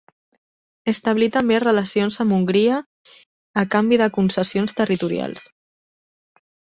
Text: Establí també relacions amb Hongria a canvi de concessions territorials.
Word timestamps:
Establí 0.91 1.25
també 1.33 1.57
relacions 1.63 2.15
amb 2.23 2.33
Hongria 2.37 2.79
a 3.63 3.65
canvi 3.75 3.99
de 4.03 4.07
concessions 4.15 4.73
territorials. 4.81 5.45